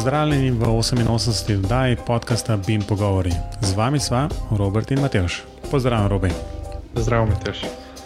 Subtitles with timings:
[0.00, 1.56] Pozdravljeni v 88.
[1.56, 3.32] oddaji podcasta Bim Pogovori.
[3.60, 5.42] Z vami sva Robert in Mateoš.
[5.70, 6.30] Pozdravljen, Robi.
[6.94, 7.58] Zdravo, Mateoš.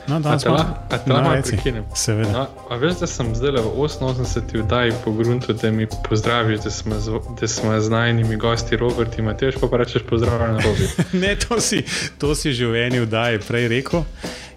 [0.08, 1.84] No, danes te lahko prekinem.
[1.94, 2.32] Seveda.
[2.32, 4.60] No, a veš, da sem zdaj v 88.
[4.60, 9.18] oddaji po gruntu, da mi pozdraviš, da smo, z, da smo z najnimi gosti Robert
[9.18, 10.88] in Mateoš, pa, pa rečeš pozdravljen, Robi.
[11.26, 11.84] ne, to si,
[12.18, 14.02] to si že v eni oddaji prej rekel.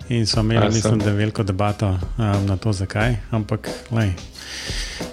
[0.10, 3.16] In so imeli, mislim, da veliko debato um, na to, zakaj.
[3.32, 4.14] Ampak, lej,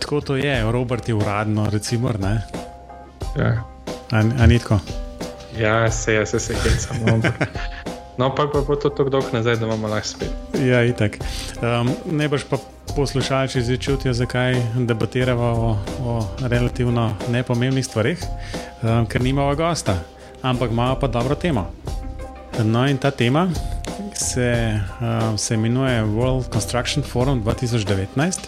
[0.01, 2.11] tako to je, Robert je uradno, recimo.
[3.39, 3.65] Ja.
[4.11, 4.81] A ni tako?
[5.59, 7.21] Ja, se je, se je, se je, samo.
[8.19, 10.31] No, pa pa bo to tako dolgo nazaj, da imamo lahko spet.
[10.63, 11.19] Ja, itak.
[11.63, 12.57] Um, ne boš pa
[12.97, 14.55] poslušalci zdaj čutijo, zakaj
[14.87, 18.19] debatiramo o, o relativno nepomembnih stvarih,
[18.83, 19.99] um, ker nimamo gosta,
[20.43, 21.71] ampak imamo pa dobro temo.
[22.65, 23.49] No, in ta tema
[24.15, 28.41] se, uh, se imenuje World Construction Forum 2019.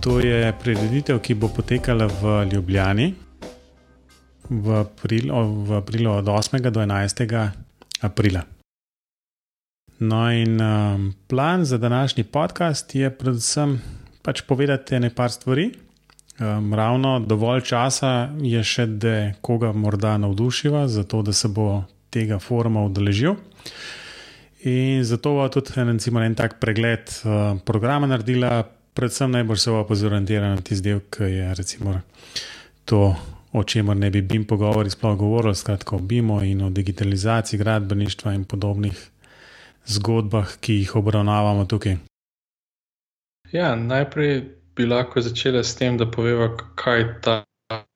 [0.00, 3.14] To je prireditev, ki bo potekala v Ljubljani
[4.50, 6.70] v aprilu, v aprilu od 8.
[6.70, 7.50] do 11.
[8.00, 8.42] aprila.
[9.98, 13.82] No, in um, plan za današnji podcast je predvsem
[14.22, 15.72] pač povedati nekaj stvari.
[16.40, 22.38] Um, ravno dovolj časa je še, da koga morda navdušiva, zato da se bo tega
[22.38, 23.34] foruma udeležil.
[24.64, 29.84] In zato bo tudi recimo, en tak pregled uh, programa naredila, predvsem najbolj se bo
[29.84, 32.00] pozorientirala na tisti del, ki je recimo
[32.84, 33.16] to,
[33.52, 38.32] o čemer ne bi bim pogovori sploh govorili, skratka o BIM-u in o digitalizaciji gradbeništva
[38.32, 39.10] in podobnih
[39.86, 41.96] zgodbah, ki jih obravnavamo tukaj.
[43.52, 44.40] Ja, najprej
[44.76, 47.36] bi lahko začela s tem, da poveva, kaj ta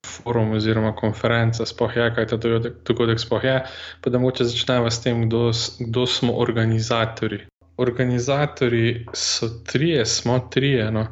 [0.06, 3.56] forum oziroma konferenca sploh je, kaj ta dogodek sploh je,
[4.01, 7.41] pa da moče začneva s tem, kdo, kdo smo organizatori.
[7.77, 10.91] Organizatori so trije, smo trije.
[10.91, 11.06] No.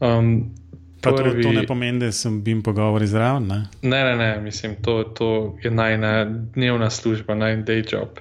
[0.00, 0.50] Um,
[1.02, 1.42] prvi...
[1.42, 3.46] to, to ne pomeni, da sem bil pogovor zraven.
[3.46, 3.60] Ne?
[3.82, 6.24] ne, ne, ne, mislim, to, to je najna
[6.54, 8.18] dnevna služba, najna day job.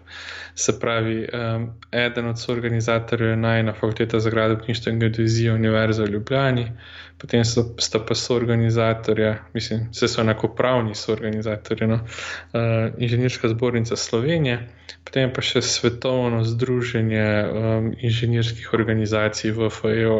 [0.55, 6.09] Se pravi, um, eden od soorganizatorjev je najna fakulteta za gradbeništvo in geodezijo Univerze v
[6.09, 6.71] Ljubljani,
[7.21, 14.57] potem so, sta pa soorganizatorja, mislim, vse so enakopravni soorganizatorji, no, uh, Inženirska zbornica Slovenije,
[15.05, 20.17] potem pa še Svetovno združenje um, inženirskih organizacij VFEO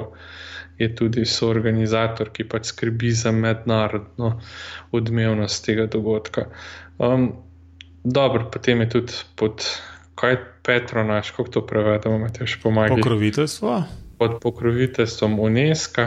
[0.78, 4.36] je tudi soorganizator, ki pač skrbi za mednarodno
[4.92, 6.48] odmevnost tega dogodka.
[6.98, 7.32] Um,
[8.04, 9.66] dobro, potem je tudi pod
[10.16, 13.02] kaj Petronaš, kako to prevedemo, še pomagati.
[13.02, 13.78] Pokroviteljstvo.
[14.22, 16.06] Pod pokroviteljstvom UNESCO,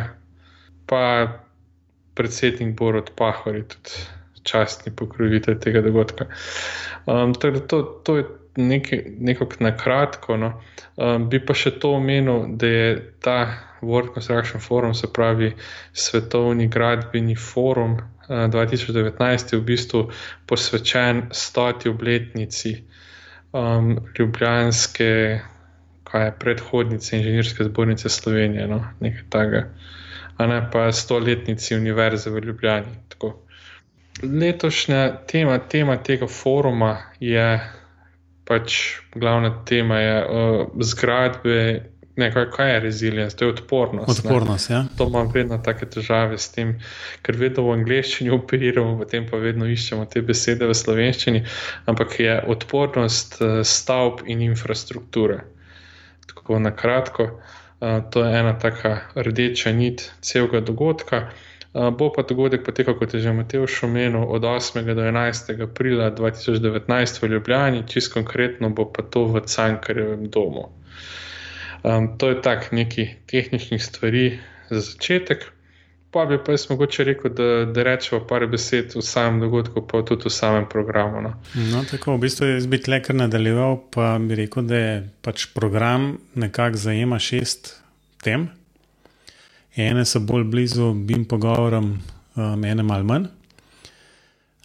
[0.86, 1.04] pa
[2.14, 4.04] predsednik Borod Pahor je tudi
[4.44, 6.26] častni pokrovitelj tega dogodka.
[7.06, 8.24] Um, to, to je
[8.56, 10.36] nekako na kratko.
[10.36, 10.52] No.
[10.96, 12.90] Um, bi pa še to omenil, da je
[13.24, 13.38] ta
[13.82, 15.52] World Construction Forum, se pravi
[15.92, 20.04] svetovni gradbeni forum uh, 2019, v bistvu
[20.46, 22.76] posvečen stoti obletnici
[23.52, 25.10] um, Ljubljanske,
[26.04, 29.66] kaj je predhodnice Inženirske zbornice Slovenije, no, nekaj takega,
[30.36, 32.86] a ne pa stoletnici Univerze v Ljubljani.
[33.08, 33.34] Tako.
[34.22, 37.60] Letošnja tema, tema tega foruma je
[38.44, 38.78] pač
[39.14, 41.90] glavna tema je uh, zgradbe.
[42.16, 44.20] Ne, kaj, kaj je rezilience, to je odpornost.
[44.20, 44.84] Odpornost, ja.
[44.98, 46.76] To imam vedno take težave s tem,
[47.26, 51.42] ker vedno v angleščini operiramo, potem pa vedno iščemo te besede v slovenščini,
[51.90, 55.40] ampak je odpornost uh, stavb in infrastrukture.
[56.30, 57.63] Tako na kratko, uh,
[58.10, 61.30] to je ena taka rdeča nit celega dogodka.
[61.74, 64.94] Bo pa dogodek potekal, kot je že Mateo omenil, od 8.
[64.94, 65.62] do 11.
[65.62, 70.70] aprila 2019 v Ljubljani, čist konkretno bo pa to v Cankarjevem domu.
[71.82, 74.38] Um, to je tak neki tehničnih stvari
[74.70, 75.53] za začetek.
[76.14, 80.02] Pa bi pa jaz mogoče rekel, da, da rečemo par besed o samem dogodku, pa
[80.06, 81.22] tudi o samem programu.
[81.22, 81.32] No,
[81.72, 84.92] no tako v bistvu jaz bi tle kar nadaljeval, pa bi rekel, da je
[85.26, 87.72] pač program nekako zajema šest
[88.22, 88.46] tem.
[89.74, 91.90] Ene so bolj blizu bim pogovorom,
[92.36, 93.26] um, ene malo manj.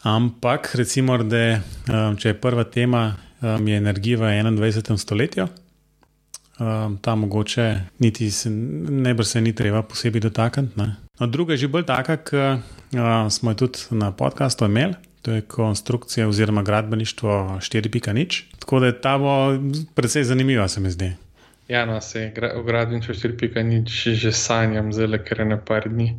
[0.05, 5.01] Ampak, recimo, da um, če je prva tema, um, je energija v 21.
[5.01, 5.49] stoletju,
[6.59, 7.69] um, ta mogoče
[7.99, 11.08] niti se, ne bi se ni treba posebej dotakniti.
[11.19, 14.95] No, druga je že bolj taka, ki uh, smo jo tudi na podkastu imeli.
[15.21, 18.43] To je konstrukcija oziroma gradbeništvo 4.0.
[18.59, 19.51] Tako da ta bo
[19.95, 21.11] precej zanimiva, se mi zdi.
[21.67, 26.15] Ja, no, se v gradbeništvu 4.0 že sanjam, zelo ker je na par dni,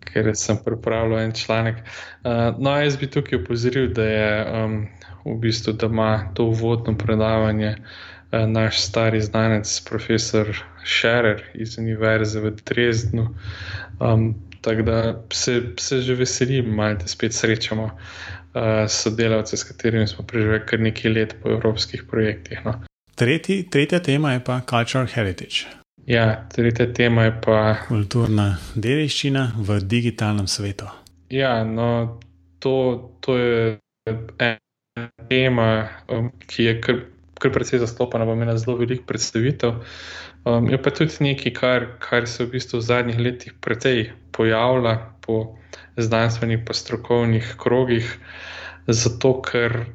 [0.00, 1.82] ker sem pripravljal en članek.
[2.22, 4.30] Uh, no, jaz bi tukaj opozoril, da je
[4.64, 4.86] um,
[5.24, 12.40] v bistvu, da ima to uvodno predavanje uh, naš stari znanec, profesor Scherer iz Univerze
[12.40, 13.34] v Dresdnu.
[14.00, 14.34] Um,
[14.66, 17.90] Tako da se, se že veselim, da spet srečamo uh,
[18.88, 22.60] sodelavce, s katerimi smo preživeli kar nekaj let po evropskih projektih.
[22.64, 22.74] No.
[23.14, 25.70] Tretji, tretja tema je pa Cultural Heritage.
[26.06, 30.90] Ja, tretja tema je pa kulturna dediščina v digitalnem svetu.
[31.30, 32.18] Ja, no,
[32.58, 32.74] to,
[33.20, 33.78] to je
[34.38, 37.00] ena tema, um, ki je kar,
[37.40, 39.82] kar precej zastopana, bo imela zelo veliko predstavitev.
[40.46, 44.96] Um, je pa tudi nekaj, kar, kar se v bistvu v zadnjih letih precej pojavlja
[45.26, 45.58] po
[45.96, 48.18] znanstvenih in strokovnih krogih,
[48.86, 49.86] zato ker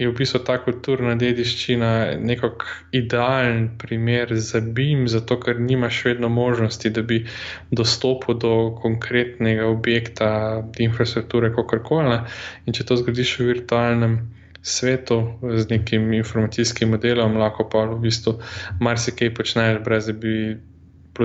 [0.00, 2.64] je v bistvu ta kulturna dediščina nekako
[2.96, 7.26] idalen primer za BIM, zato ker nimaš vedno možnosti, da bi
[7.70, 10.30] dostopil do konkretnega objekta,
[10.78, 12.16] infrastrukture, kakorkoli.
[12.64, 14.16] In če to zgodiš v virtualnem
[14.62, 18.38] svetu z nekim informacijskim modelom, lahko pa v bistvu
[18.80, 20.34] marsikaj počneš, brez da bi.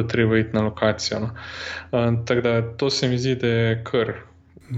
[0.09, 1.19] Treba iti na lokacijo.
[1.19, 1.29] No.
[1.91, 4.11] Uh, tako da to se mi zdi, da je kar.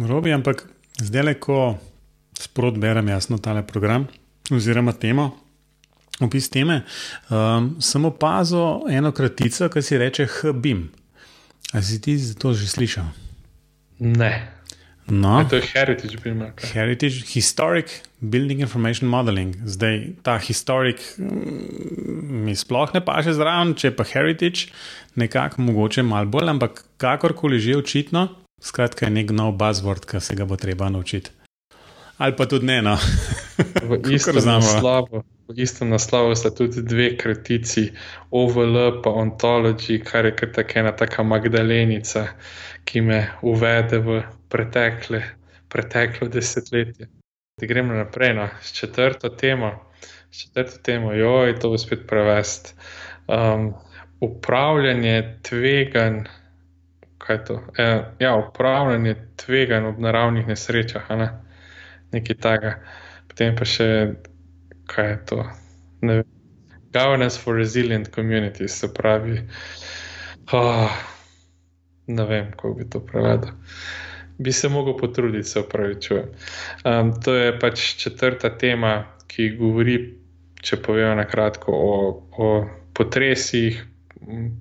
[0.10, 0.62] Robi, ampak
[1.02, 1.78] zdaj le, ko
[2.38, 4.06] sprot berem jasno tale program
[4.52, 5.32] oziroma temo.
[6.20, 6.84] Opis teme.
[7.30, 10.86] Um, sem opazil eno kratico, ki se reče HBIM.
[11.74, 13.06] Ali si ti za to že slišal?
[14.00, 14.57] Ne.
[15.08, 15.46] No.
[15.50, 16.44] To je Heritage BIM.
[16.74, 19.56] Heritage, Historic Building Information Modeling.
[19.64, 24.68] Zdaj ta historic mm, mi sploh ne paše zraven, če pa Heritage
[25.16, 28.28] nekako mogoče malo bolj, ampak kakorkoli že očitno,
[28.60, 31.32] skratka je nek nov buzzword, ki se ga bo treba naučiti
[32.18, 32.82] ali pa tudi ne.
[32.82, 32.98] No.
[33.84, 37.92] v, istem naslovu, v istem naslovu sta tudi dve kratici,
[38.32, 42.28] OVL in Ontology, kar je kar tako ena taka Magdalenica,
[42.88, 45.22] ki me uvede v pretekle,
[45.68, 47.10] preteklo desetletje.
[47.60, 48.48] Da gremo naprej no.
[48.62, 49.74] s četrto temo.
[50.32, 52.76] S četrto temo, joj, to bo spet prevest.
[53.28, 53.74] Um,
[54.20, 56.24] upravljanje tvegan.
[57.78, 61.10] E, ja, upravljanje tvegan ob naravnih nesrečah.
[61.10, 61.30] Ne?
[62.12, 62.74] nekaj takega.
[63.28, 63.90] Potem pa še,
[64.92, 65.44] kaj je to.
[66.08, 66.22] Ne,
[66.96, 69.42] governance for resilient communities, se pravi.
[70.56, 70.92] Oh,
[72.08, 73.52] ne vem, kako bi to prevedel.
[74.38, 76.26] Bi se mogel potruditi, se upravičujem.
[76.86, 79.98] Um, to je pač četrta tema, ki govori,
[80.62, 81.96] če povem na kratko, o,
[82.38, 82.50] o
[82.94, 83.82] potresih,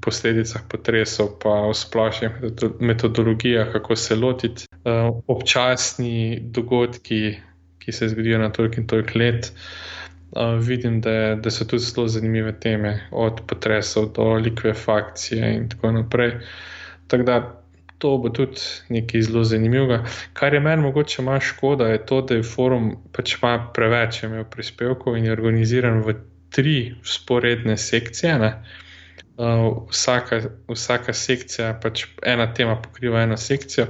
[0.01, 2.31] posledicah potresov, pa o splošnih
[2.81, 7.37] metodologijah, kako se lotiti uh, občasni dogodki,
[7.79, 9.53] ki se zgodijo na toliko in toliko let.
[10.37, 15.93] Uh, vidim, da, da so tudi zelo zanimive teme, od potresov do likvefakcije in tako
[15.93, 16.33] naprej.
[17.07, 17.63] Tako da
[17.99, 20.05] to bo tudi nekaj zelo zanimivega.
[20.33, 24.45] Kar je meni mogoče malo škoda, je to, da je forum pač ima preveč imel
[24.45, 26.15] prispevkov in je organiziran v
[26.51, 28.39] tri sporedne sekcije.
[28.39, 28.53] Ne?
[29.37, 33.85] Uh, vsaka, vsaka sekcija, pač ena tema pokriva eno sekcijo,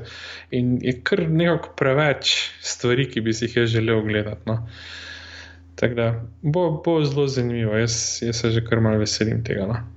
[0.50, 4.42] in je kar nekako preveč stvari, ki bi si jih želel gledati.
[4.46, 4.56] No.
[5.78, 6.08] Tako da
[6.42, 9.68] bo, bo zelo zanimivo, jaz, jaz se že kar malo veselim tega.
[9.70, 9.95] No.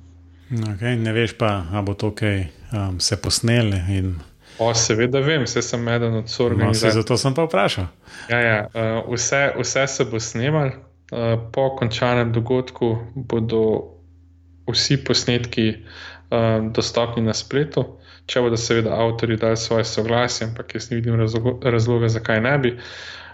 [0.49, 2.39] Okay, ne veš pa, ali bo to kaj
[2.73, 3.73] um, se posnel.
[3.89, 4.15] In...
[4.57, 6.57] O, seveda vem, vse sem eden od sorg.
[6.57, 7.85] No, zato sem pa vprašal.
[8.29, 13.61] Ja, ja, uh, vse, vse se bo snimal, uh, po končanem dogodku bodo
[14.69, 17.85] vsi posnetki um, dostopni na spletu,
[18.29, 21.17] če bodo seveda avtori dali svoje soglasje, ampak jaz ne vidim
[21.63, 22.75] razloga, zakaj ne bi.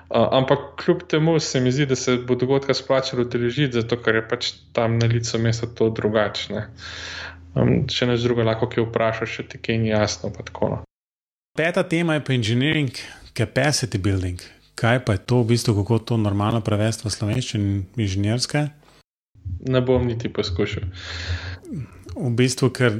[0.09, 4.27] Ampak kljub temu se mi zdi, da se bo dogodka splačalo udeležiti, zato ker je
[4.27, 6.67] pač tam na licu mesta to drugačne.
[7.55, 10.29] Um, če ne z drugo, lahko kaj vprašaš, če ti kaj ni jasno.
[10.29, 10.83] No.
[11.57, 12.91] Peta tema je pa engineering
[13.33, 14.43] capacity building.
[14.75, 18.67] Kaj pa je to v bistvu, kako to normalno prevesti v slovenščini inženirske?
[19.59, 20.83] ne bom niti poskušal.
[22.15, 22.93] V bistvu, ker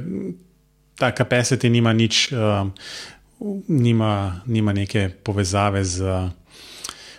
[0.98, 2.68] ta capacity nima nič, uh,
[3.68, 6.30] nima, nima neke povezave z uh,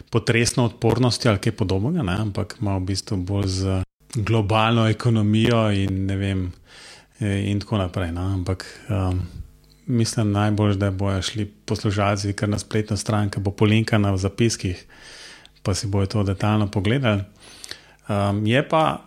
[0.09, 2.15] potresno odpornostjo ali kaj podobnega, ne?
[2.21, 3.81] ampak ima v bistvu bolj z
[4.15, 6.51] globalno ekonomijo in ne vem,
[7.19, 8.11] eh, in tako naprej.
[8.11, 8.21] No?
[8.33, 9.21] Ampak um,
[9.85, 14.85] mislim najbolj, da bojo šli poslušalci kar na spletno stran, ki bo polinkana v zapiskih,
[15.63, 17.23] pa si bojo to detaljno pogledali.
[18.07, 19.03] Um, je pa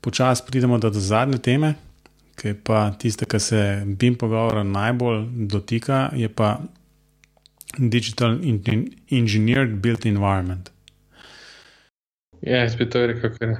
[0.00, 1.74] počasi pridemo do zadnje teme,
[2.36, 6.58] ki je pa tista, ki se BIM pogovora najbolj dotika, je pa
[7.78, 8.38] Digital
[9.10, 10.70] Engineered Built Environment.
[12.42, 13.54] Ja, jaz bi to rekel, ker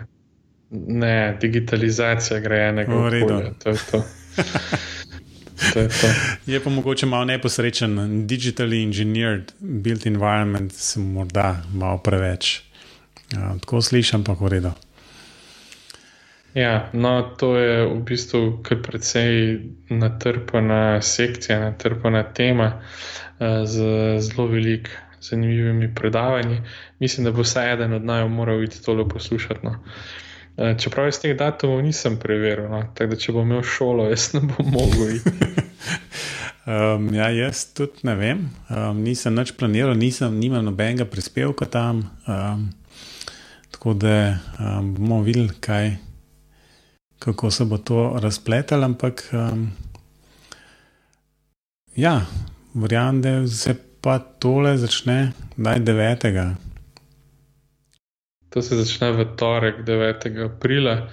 [0.71, 3.53] ne, digitalizacija grejenega okolja.
[3.63, 4.03] To je to.
[5.73, 6.11] to je, to.
[6.47, 7.97] je pa mogoče malo neposrečen.
[8.29, 12.61] Digitally engineered built environment se morda malo preveč.
[13.33, 14.71] Ja, tako slišim, pa v redu.
[16.55, 19.59] Ja, no, to je v bistvu kar precej
[19.91, 23.83] natrpana sekcija, natrpana tema uh, z
[24.23, 26.61] zelo velik, zanimivimi predavanji.
[26.99, 29.67] Mislim, da bo vsaj eden od naj moral iti tole poslušati.
[29.67, 29.75] No.
[30.57, 34.31] Uh, čeprav iz teh datumov nisem preveril, no, tako da če bom imel šolo, jaz
[34.39, 35.35] ne bom mogel iti.
[36.71, 42.07] um, ja, jaz tudi ne vem, um, nisem nič planiral, nisem, nimam nobenega prispevka tam.
[42.31, 42.69] Um,
[43.75, 45.97] tako da um, bomo videli, kaj
[47.19, 49.71] kako se bo to razpletalo, ampak um,
[51.97, 52.27] ja,
[52.75, 56.55] verjamem, da se pa tole začne naj 9.
[58.51, 60.45] To se začne v torek 9.
[60.45, 61.09] aprila,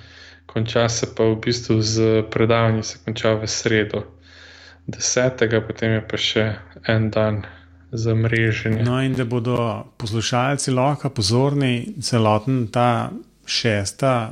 [0.45, 4.03] konča se pa v bistvu z predavanjem, se konča v sredo
[4.87, 5.61] 10.
[5.67, 6.45] potem je pa še
[6.87, 7.43] en dan.
[7.91, 8.85] Za mreženje.
[8.87, 13.11] No, in da bodo poslušalci lahko pozorni, celoten ta
[13.43, 14.31] šesta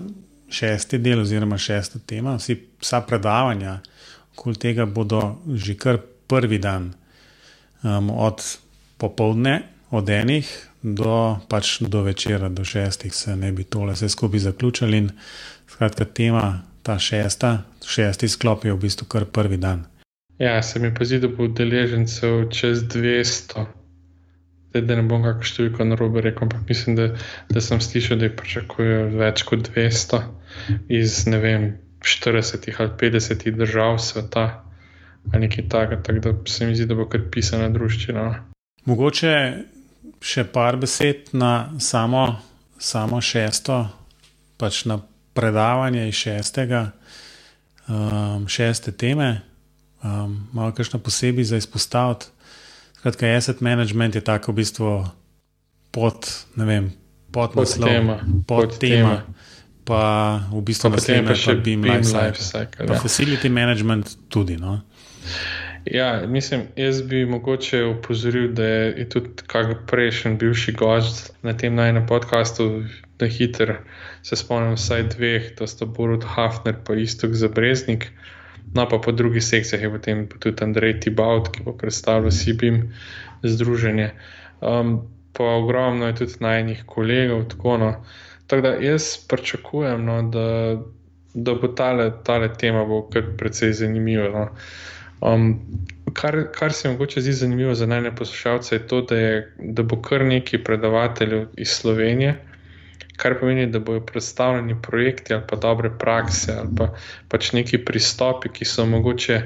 [0.50, 3.79] šesti del, oziroma šesta tema, vsi, vsa predavanja
[4.39, 6.94] okoli tega bodo že kar prvi dan,
[7.84, 8.41] um, od
[8.98, 10.48] popovdne, od enih
[10.82, 14.98] do, pač do večera, do šestih, se ne bi tole vse skupaj zaključili.
[14.98, 15.10] In
[15.68, 19.84] skratka, tema, ta šesta, šesti sklop je v bistvu kar prvi dan.
[20.39, 23.65] Ja, se mi pa zdi, da bo udeležencev čez 200.
[24.70, 27.08] Zdaj, da ne bom kako številko na robe rekel, ampak mislim, da,
[27.50, 30.22] da sem slišal, da jih pričakujejo več kot 200
[30.89, 34.63] iz ne vem, 40 ali 50 držav sveta
[35.32, 36.03] ali nekaj takega.
[36.03, 38.24] Tako da se mi zdi, da bo kar pisana družščina.
[38.24, 38.36] No.
[38.86, 39.34] Mogoče
[40.22, 42.25] še par besed na samo,
[42.79, 43.84] samo šesto,
[44.58, 45.00] pač na
[45.34, 46.82] predavanje iz šestega,
[47.88, 49.41] um, šeste teme,
[50.03, 52.32] um, malo kakšno posebej za izpostaviti.
[53.00, 54.89] Skratka, asset management je tako v bistvu
[55.96, 56.27] pod,
[56.60, 56.89] ne vem,
[57.32, 58.18] pod, pod naslov, tema.
[58.20, 59.13] Pod, pod tema.
[59.89, 60.01] Pa
[60.53, 62.86] v bistvu naslednje še BIM Life Cycle.
[62.86, 63.01] Pa ja.
[63.01, 64.60] facility management tudi.
[64.62, 64.84] No?
[65.89, 71.75] Ja, mislim, jaz bi mogoče upozoril, da je tudi kak prejšnji bivši gost na tem
[71.75, 72.84] najnem podkastu,
[73.19, 73.77] da hiter
[74.22, 78.12] se spomnim vsaj dveh, to sta Borut Hafner pa Istok Zabreznik.
[78.75, 82.93] No, pa po drugih sekcijah je potem tudi Andrej Tibaut, ki bo predstavljal Sibim
[83.43, 84.12] združenje.
[84.62, 85.00] Um,
[85.34, 87.48] pa ogromno je tudi najnih kolegov.
[87.50, 87.93] Tako, no.
[88.50, 90.46] Tako da jaz pričakujem, no, da,
[91.34, 94.29] da bo tale, tale tema bo kar precej zanimiva.
[94.34, 94.48] No.
[95.22, 95.60] Um,
[96.13, 99.84] kar, kar se mi mogoče zdi zanimivo za najne poslušalce, je to, da, je, da
[99.84, 102.38] bo kar nekaj predavateljev iz Slovenije
[103.20, 106.94] kar pomeni, da bodo predstavljeni projekti ali pa dobre prakse ali pa
[107.27, 109.41] pač neki pristopi, ki so mogoče.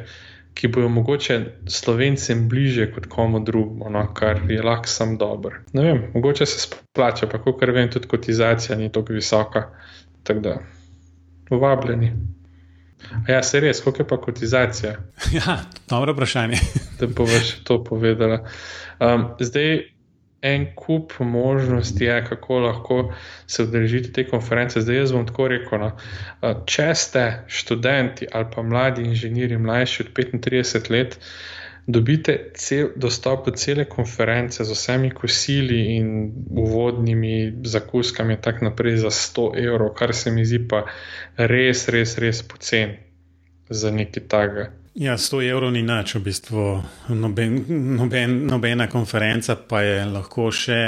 [0.54, 5.64] Ki bojo mogoče slovencem bliže kot komu drugemu, no, kar je lahko sam dober.
[5.74, 9.68] Ne vem, mogoče se splača, pa kot vem, tudi kotizacija ni tako visoka.
[10.24, 10.60] Tako da,
[11.50, 12.14] vabljeni.
[13.12, 14.96] A ja, se res, koliko je pa kotizacija?
[15.38, 15.58] Ja,
[15.90, 16.60] dobro vprašanje.
[17.00, 18.44] da bo več to povedala.
[19.00, 19.93] Um, zdaj,
[20.44, 23.14] en kup možnosti je, kako lahko
[23.48, 24.82] se udeležite te konference.
[24.82, 25.80] Zdaj jaz bom tako rekel.
[25.80, 25.92] No,
[26.68, 31.18] če ste študenti ali pa mladi inženirji, mlajši od 35 let,
[31.88, 39.16] dobite cel, dostop do cele konference z vsemi kosili in uvodnimi zakuskami, tako naprej za
[39.16, 40.86] 100 evrov, kar se mi zdi pa
[41.38, 43.00] res, res, res poceni
[43.70, 44.72] za nekaj takega.
[44.96, 46.64] Ja, 100 evrov ni nič, v bistvu
[47.10, 47.66] noben,
[47.98, 50.82] noben, nobena konferenca pa je lahko še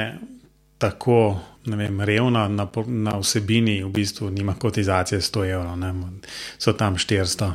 [0.77, 1.33] tako
[1.65, 5.93] vem, revna na, na vsebini, v bistvu nima kotizacije 100 evrov, ne?
[6.57, 7.51] so tam 400.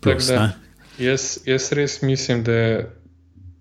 [0.00, 0.52] Plus, da,
[0.98, 2.88] jaz, jaz res mislim, da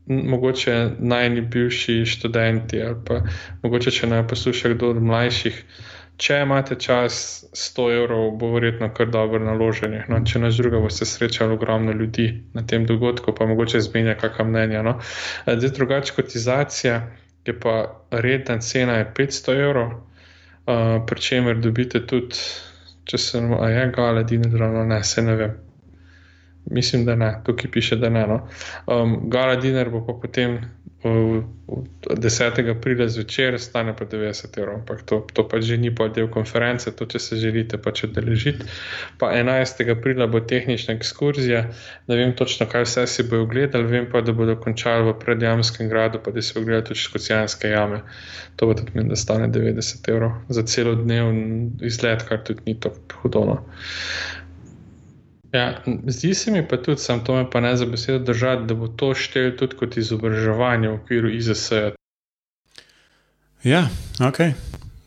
[0.08, 3.22] mogoče najni bivši študenti ali pa
[3.64, 5.64] mogoče, če naj posluša kdo od mlajših
[6.18, 10.04] če imate čas, 100 evrov bo verjetno kar dobro naloženje.
[10.10, 14.48] No, če na drugo boste srečali ogromno ljudi na tem dogodku, pa mogoče zmenja kakšno
[14.50, 14.82] mnenje.
[14.84, 14.98] No.
[15.46, 17.02] Zdaj, drugače kotizacija
[17.46, 17.76] je pa
[18.12, 22.42] redna cena je 500 evrov, uh, pri čemer dobite tudi,
[23.08, 25.54] če se vam je gale, dine, drano, ne, se ne vem.
[26.72, 28.26] Mislim, da ne, tukaj piše, da ne.
[28.28, 28.42] No.
[28.92, 30.58] Um, gala diner bo pa potem
[31.04, 32.70] 10.
[32.72, 36.90] aprila zvečer stane pa 90 evrov, ampak to, to pa že ni pa del konference,
[36.92, 38.66] to če se želite pač odeležiti.
[39.22, 39.92] Pa 11.
[39.92, 41.62] aprila bo tehnična ekskurzija,
[42.08, 45.90] ne vem točno, kaj vse si bojo ogledali, vem pa, da bodo končali v predjamskem
[45.90, 48.02] gradu, pa da si ogledali tudi škocijanske jame.
[48.58, 52.80] To bo tudi meni, da stane 90 evrov za celo dnevni izlet, kar tudi ni
[52.80, 53.62] tako hudono.
[55.52, 58.74] Ja, zdi se mi pa tudi, sam to me pa ne za besedo držati, da
[58.76, 61.72] bo to štel tudi kot izobraževanje v okviru IZS.
[63.64, 63.88] -ja.
[64.28, 64.40] ok.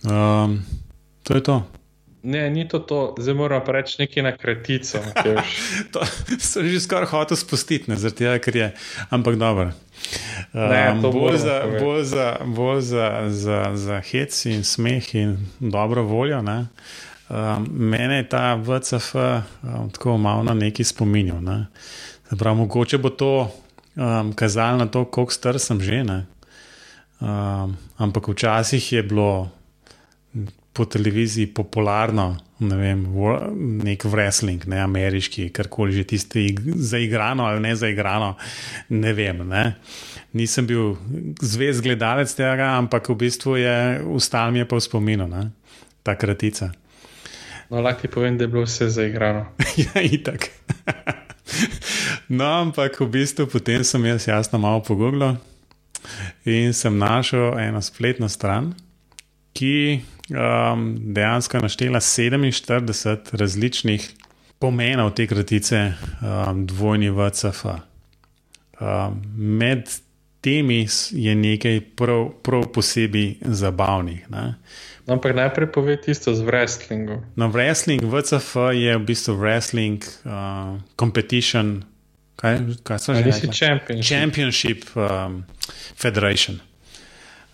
[0.04, 0.64] Um,
[1.22, 1.66] to je to.
[2.22, 4.98] Ne, ni to to, zdaj moramo pa reči nekaj na kratico.
[5.92, 6.04] to
[6.38, 8.68] sem že skoraj hotel spustiti, zaradi tega, ker je,
[9.10, 9.72] ampak dobro.
[10.52, 16.42] Um, bolj za, bolj, za, bolj za, za, za hec in smeh in dobro voljo.
[17.30, 21.38] Um, mene je ta VCF um, tako malo na neki spominjal.
[21.42, 21.66] Ne?
[22.38, 23.50] Prav, mogoče bo to
[23.94, 26.02] um, kazalo na to, koliko star sem že.
[27.20, 29.50] Um, ampak včasih je bilo
[30.72, 33.06] po televiziji popularno, ne vem,
[33.84, 38.34] nek wrestling, ne ameriški, karkoli že tisti, zaigrano ali ne zaigrano,
[38.88, 39.42] ne vem.
[39.48, 39.64] Ne.
[40.32, 40.96] Nisem bil
[41.42, 43.76] zvez gledalec tega, ampak v bistvu je
[44.18, 45.50] ustal mi je pa v spominu, ne,
[46.02, 46.70] ta kratica.
[47.70, 49.46] No, lahko ti povem, da je bilo vse zaigrano.
[49.84, 50.48] ja, itak.
[52.28, 55.36] no, ampak v bistvu potem sem jaz jasno malo pogooglil
[56.44, 58.72] in sem našel eno spletno stran,
[59.54, 60.00] ki
[60.32, 64.08] um, dejansko naštela 47 različnih
[64.58, 67.64] pomenov te kratice um, dvojni VCF.
[68.80, 69.90] Um, med
[70.40, 74.30] temi je nekaj prav, prav posebej zabavnih.
[74.30, 74.54] Ne?
[75.06, 77.24] No, ampak najprej povej tisto z wrestlingom.
[77.36, 81.84] No, wrestling VCF je v bistvu wrestling uh, competition.
[82.40, 83.52] Kaj, kaj so že?
[83.52, 84.06] Championship.
[84.08, 85.44] Championship um,
[85.96, 86.60] Federation.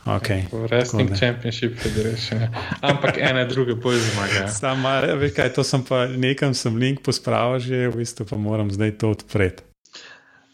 [0.07, 0.47] Okay.
[0.55, 1.11] Wrestling.
[1.19, 2.47] Championship Federation.
[2.47, 2.49] Ja.
[2.79, 4.47] Ampak ena druga bolj zmaga.
[4.63, 8.71] Sama, veš kaj, to sem pa nekam sem link pospravil, že v bistvu pa moram
[8.71, 9.67] zdaj to odpreti.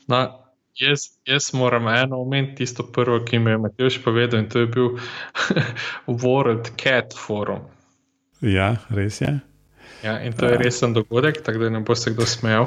[0.08, 0.41] No,
[0.76, 4.66] jaz, jaz moram eno omeniti tisto prvo, ki mi je Matejš povedal in to je
[4.66, 4.88] bil
[6.22, 7.60] World Cat Forum.
[8.40, 9.40] Ja, res je.
[10.02, 12.66] Ja, in to je resen dogodek, tako da ne bo se kdo smejal.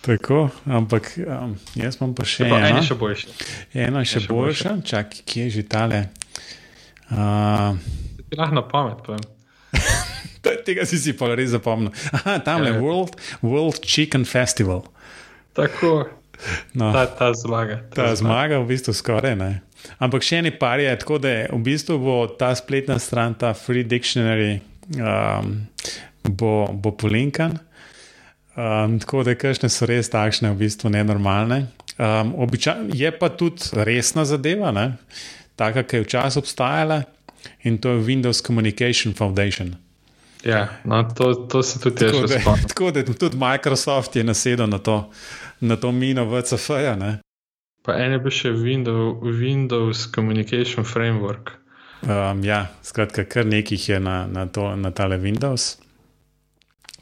[0.00, 2.56] Tako, ampak um, jaz imam pa še eno.
[2.56, 3.34] Eno še boljše.
[3.76, 6.06] Eno še, še boljše, čak, kje je že tale.
[7.10, 7.76] Uh,
[8.30, 9.20] ti lahko na pamet povem.
[10.64, 11.92] Tega si si pa res zapomnil.
[12.16, 12.80] Aha, tam je ja, ja.
[12.80, 14.86] World, World Chicken Festival.
[15.52, 16.19] Tako.
[16.74, 17.80] No, ta, ta zmaga.
[17.90, 19.50] Ta, ta zmaga v bistvu skoraj ne.
[20.00, 23.54] Ampak še eni par je, tako da je, v bistvu bo ta spletna stran, ta
[23.56, 24.60] Free Dictionary,
[25.00, 25.56] um,
[26.24, 27.58] bo, bo polinkan.
[28.56, 31.64] Um, tako da, kakšne so res takšne, v bistvu nenormalne.
[32.00, 32.32] Um,
[32.92, 34.94] je pa tudi resna zadeva, ne?
[35.60, 37.02] taka, ki je včasih obstajala
[37.68, 39.76] in to je Windows Communication Foundation.
[40.44, 42.68] Ja, no, to, to se tudi tako že spomnim.
[42.72, 45.10] Tako da tudi Microsoft je nasedel na to,
[45.60, 46.96] na to mino VCF-ja.
[47.82, 51.56] Pa en je bil še Windows, Windows Communication Framework.
[52.00, 55.76] Um, ja, skratka, kar nekih je na, na, to, na tale Windows.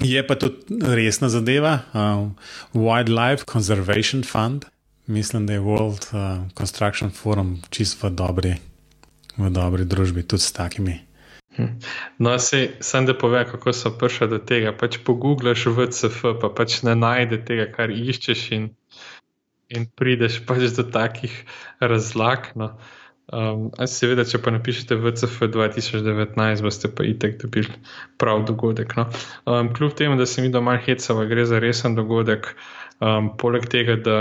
[0.03, 2.31] Je pa tudi resna zadeva, uh,
[2.75, 4.67] Wildlife Conservation Fund.
[5.07, 8.55] Mislim, da je World uh, Construction Forum čist v dobri,
[9.39, 11.08] v dobri družbi, tudi s takimi.
[11.59, 11.79] Hm.
[12.23, 14.71] No, se, sem da povem, kako so prišli do tega.
[14.79, 18.71] Pač pogoogliš v CF, pa pač ne najdeš tega, kar iščeš, in,
[19.75, 21.35] in prideš pač do takih
[21.83, 22.53] razlag.
[22.55, 22.77] No.
[23.29, 27.75] Um, seveda, če pa napišete VCF 2019, boste pa itek dobili
[28.23, 28.95] prav dogodek.
[28.97, 29.09] No.
[29.45, 32.55] Um, kljub temu, da se mi doma hecava, gre za resen dogodek,
[33.03, 34.21] um, poleg tega, da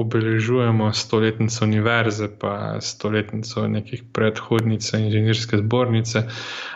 [0.00, 6.24] obeležujemo stoletnico univerze, pa stoletnico nekih predhodnic inženirske zbornice,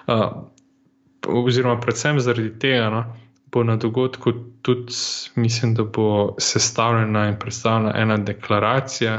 [0.07, 0.25] uh,
[1.29, 2.89] oziroma predvsem zaradi tega.
[2.91, 3.05] No,
[3.53, 4.33] Bo na dogodku
[4.65, 4.95] tudi,
[5.37, 9.19] mislim, da bo sestavljena in predstavljena ena deklaracija,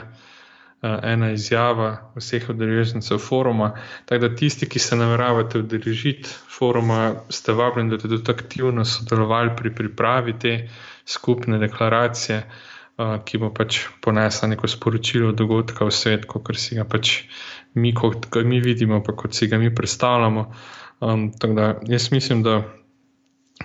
[0.83, 3.69] Eh, ena izjava vseh udeležencev foruma.
[4.05, 9.53] Tako da tisti, ki se nameravate udeležiti foruma, ste vabljeni, da ste tudi aktivno sodelovali
[9.55, 10.51] pri pripravi te
[11.05, 16.85] skupne deklaracije, eh, ki bo pač ponesla neko sporočilo dogodka v svet, kot si ga
[16.85, 17.23] pač
[17.73, 20.53] mi, kot ga mi vidimo, pa kot si ga mi predstavljamo.
[21.01, 22.63] Um, tako da jaz mislim, da.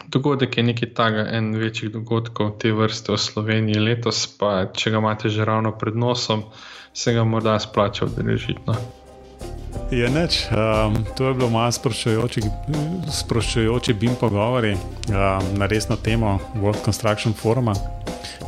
[0.09, 4.99] Dogodek je nekaj takega, en večjih dogodkov te vrste v Sloveniji letos, pa če ga
[5.01, 6.43] imate že ravno pred nosom,
[6.93, 8.61] se ga morda splača udeležiti.
[8.69, 8.75] No.
[9.91, 14.81] Je neč, um, to je bilo malo sproščujoče, bim pogovori um,
[15.59, 17.75] na resno temo World Construction Foruma.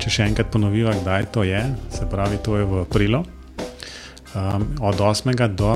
[0.00, 1.60] Če še enkrat ponoviva, kdaj to je,
[1.92, 3.20] se pravi, to je v aprilu,
[4.32, 5.34] um, od 8.
[5.52, 5.74] do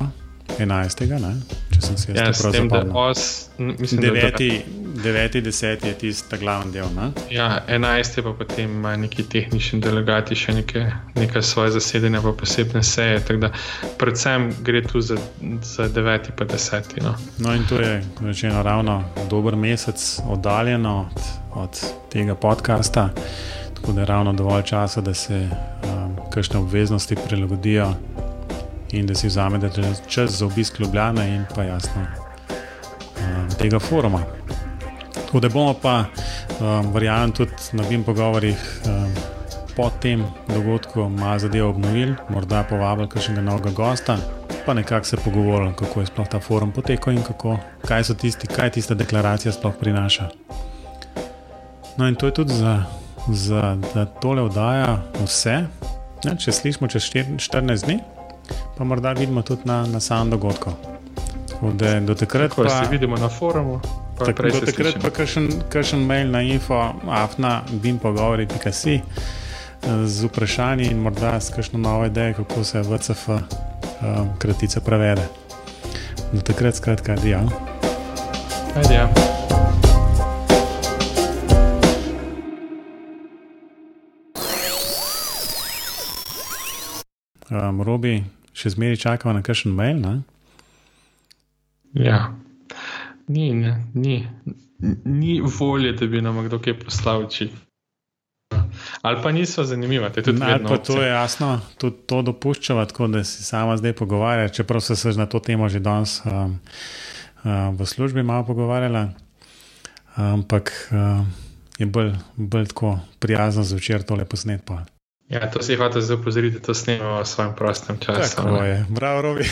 [0.59, 1.21] 11.
[1.21, 1.33] Ne?
[1.75, 2.93] Če sem se jaz ja, prav zapomnil.
[5.05, 5.41] 9.
[5.43, 5.87] 10.
[5.87, 6.89] je tisti glavni del.
[6.95, 7.11] Ne?
[7.35, 8.23] Ja, 11.
[8.23, 10.85] pa potem ima neki tehnični delegati še neke,
[11.19, 13.21] nekaj svoje zasedanja, pa posebne seje.
[13.43, 13.51] Da,
[14.01, 15.19] predvsem gre tu za,
[15.63, 16.31] za 9.
[16.33, 16.95] in 10.
[17.03, 17.17] No.
[17.39, 21.29] no, in to je rečeno ravno dober mesec oddaljeno od,
[21.67, 21.83] od
[22.13, 23.11] tega podcasta,
[23.85, 27.93] tako da je ravno dovolj časa, da se um, kakšne obveznosti prilagodijo.
[28.93, 29.71] In da si vzamete
[30.09, 34.23] čas za obisk Ljubljana, in pa jasno, um, tega foruma.
[35.15, 36.05] Tako da bomo pa,
[36.61, 39.13] um, verjamem, tudi na tem pogovorih um,
[39.77, 44.17] po tem dogodku malo zadevo obnovili, morda povabili kakšnega novega gosta,
[44.67, 48.47] pa nekako se pogovorili, kako je sploh ta forum potekel in kako, kaj so tisti,
[48.47, 50.29] kaj tista deklaracija sploh prinaša.
[51.97, 52.83] No, in to je tudi za,
[53.29, 53.77] za
[54.21, 55.65] tole oddaja vse.
[56.25, 57.99] Ja, če slišimo čez 14 dni,
[58.79, 60.73] pa morda vidimo tudi na, na samem dogodku.
[61.75, 63.81] Da, do takrat pa se vidimo na forumu.
[64.19, 65.11] Tak, do takrat pa
[65.69, 66.77] kakšen mail na info,
[67.09, 69.01] afna, bim pogovoriti, kaj si
[70.05, 73.39] z vprašanji in morda s kakšno novo idejo, kako se VCF um,
[74.39, 75.29] kratica prevede.
[76.33, 77.41] Do takrat skratka, adijo.
[78.77, 79.09] Adijo.
[87.51, 88.23] Um, Robi,
[88.57, 90.01] še zmeraj čakamo na kakšen mail.
[90.01, 90.15] Ne?
[91.95, 92.33] Ja,
[93.29, 94.23] ni, ne, ni,
[95.05, 97.29] ni volje, da bi nam kdo kaj poslal.
[97.31, 97.51] Či.
[99.03, 100.11] Ali pa niso zanimive.
[100.43, 104.81] Ali pa to je jasno, tudi to dopuščava, tako da si sama zdaj pogovarjala, čeprav
[104.81, 106.59] se je na to temo že danes um,
[107.45, 109.09] um, v službi malo pogovarjala.
[110.17, 111.27] Ampak um,
[111.79, 114.94] je bolj, bolj tako prijazno zvečer tole posnetko.
[115.29, 118.37] Ja, to si hotel zdaj opozoriti, da to snemamo v svojem prostem času.
[118.37, 118.69] Tako ne?
[118.69, 119.45] je, bravo, Robi.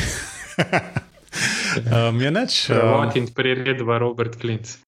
[1.89, 2.71] um, je neč.
[2.71, 4.77] Um, in priredba Robert Klinc.